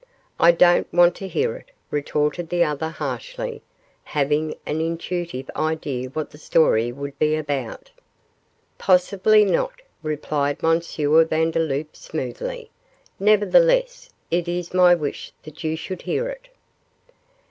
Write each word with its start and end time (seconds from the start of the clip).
'I 0.39 0.53
don't 0.53 0.91
want 0.91 1.13
to 1.17 1.27
hear 1.27 1.55
it,' 1.55 1.69
retorted 1.91 2.49
the 2.49 2.63
other, 2.63 2.89
harshly, 2.89 3.61
having 4.03 4.55
an 4.65 4.81
intuitive 4.81 5.47
idea 5.55 6.07
what 6.09 6.31
the 6.31 6.39
story 6.39 6.91
would 6.91 7.19
be 7.19 7.35
about. 7.35 7.91
'Possibly 8.79 9.45
not,' 9.45 9.83
replied 10.01 10.57
M. 10.63 10.81
Vandeloup, 11.27 11.95
smoothly; 11.95 12.71
'nevertheless 13.19 14.09
it 14.31 14.47
is 14.47 14.73
my 14.73 14.95
wish 14.95 15.33
that 15.43 15.63
you 15.63 15.75
should 15.75 16.01
hear 16.01 16.27
it. 16.29 16.47